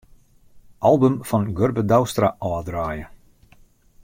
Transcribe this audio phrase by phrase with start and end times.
[0.89, 3.05] Album fan Gurbe Douwstra ôfdraaie.